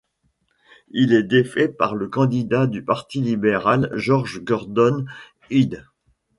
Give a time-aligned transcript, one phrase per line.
[0.89, 5.05] Il est défait par le candidat du parti libéral, Georges Gordon
[5.51, 5.85] Hyde.